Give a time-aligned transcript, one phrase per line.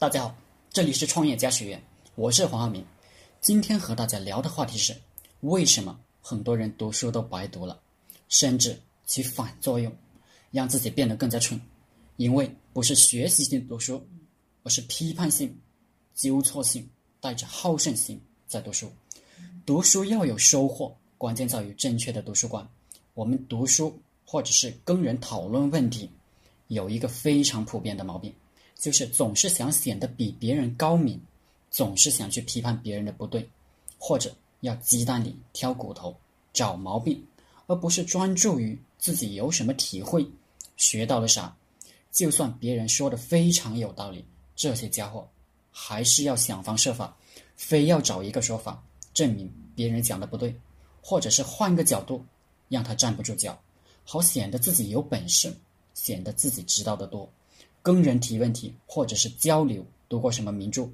[0.00, 0.34] 大家好，
[0.70, 1.82] 这里是创业家学院，
[2.14, 2.82] 我是黄浩明。
[3.42, 4.96] 今天和大家聊的话题是：
[5.40, 7.78] 为什么很多人读书都白读了，
[8.26, 9.94] 甚至起反作用，
[10.50, 11.60] 让自己变得更加蠢？
[12.16, 14.02] 因为不是学习性读书，
[14.62, 15.54] 而是批判性、
[16.14, 16.88] 纠错性、
[17.20, 18.90] 带着好胜心在读书。
[19.66, 22.66] 读书要有收获，关键在于正确的读书观。
[23.12, 26.08] 我们读书或者是跟人讨论问题，
[26.68, 28.32] 有一个非常普遍的毛病。
[28.80, 31.20] 就是总是想显得比别人高明，
[31.70, 33.46] 总是想去批判别人的不对，
[33.98, 36.16] 或者要鸡蛋里挑骨头
[36.54, 37.22] 找毛病，
[37.66, 40.26] 而不是专注于自己有什么体会，
[40.78, 41.54] 学到了啥。
[42.10, 44.24] 就算别人说的非常有道理，
[44.56, 45.28] 这些家伙
[45.70, 47.14] 还是要想方设法，
[47.56, 50.58] 非要找一个说法证明别人讲的不对，
[51.02, 52.24] 或者是换个角度
[52.70, 53.60] 让他站不住脚，
[54.04, 55.54] 好显得自己有本事，
[55.92, 57.30] 显得自己知道的多。
[57.82, 60.88] 跟人提问题，或者是交流，读过什么名著？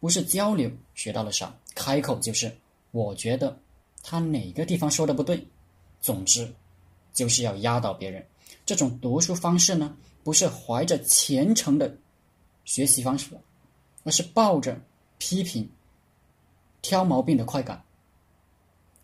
[0.00, 2.52] 不是交流学到了啥，开口就是
[2.90, 3.56] 我觉得
[4.02, 5.46] 他哪个地方说的不对。
[6.00, 6.52] 总之，
[7.12, 8.26] 就是要压倒别人。
[8.66, 11.96] 这种读书方式呢，不是怀着虔诚的
[12.64, 13.26] 学习方式，
[14.02, 14.80] 而是抱着
[15.18, 15.68] 批评、
[16.80, 17.80] 挑毛病的快感。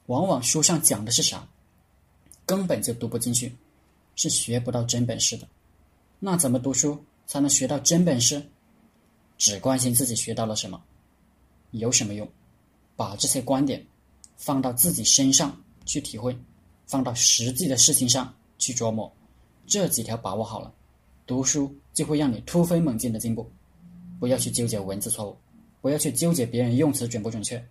[0.07, 1.47] 往往书上讲的是啥，
[2.45, 3.55] 根本就读不进去，
[4.17, 5.47] 是学不到真本事的。
[6.19, 7.01] 那怎么读书？
[7.29, 8.43] 才能学到真本事，
[9.37, 10.83] 只关心自己学到了什么，
[11.73, 12.27] 有什么用？
[12.97, 13.87] 把这些观点
[14.39, 16.37] 放到自己身上去体会，
[16.87, 19.13] 放到实际的事情上去琢磨，
[19.67, 20.73] 这几条把握好了，
[21.27, 23.49] 读书就会让你突飞猛进的进步。
[24.19, 25.37] 不要去纠结文字错误，
[25.83, 27.63] 不要去纠结别人用词准不准确，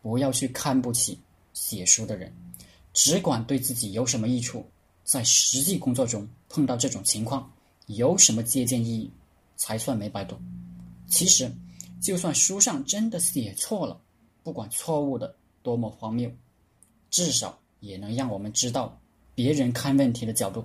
[0.00, 1.20] 不要去看不起
[1.52, 2.34] 写书的人，
[2.94, 4.66] 只管对自己有什么益处，
[5.04, 7.52] 在实际工作中碰到这种情况。
[7.88, 9.10] 有什么借鉴意义，
[9.56, 10.36] 才算没白读？
[11.06, 11.50] 其实，
[12.00, 14.00] 就算书上真的写错了，
[14.42, 16.30] 不管错误的多么荒谬，
[17.10, 18.98] 至少也能让我们知道
[19.34, 20.64] 别人看问题的角度，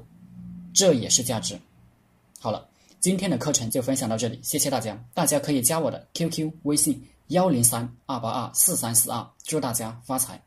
[0.74, 1.58] 这也是价值。
[2.40, 2.70] 好了，
[3.00, 5.02] 今天的课程就分享到这里，谢谢大家。
[5.14, 10.44] 大家可以加我的 QQ 微信幺零三二八二四三四二，祝大家发财。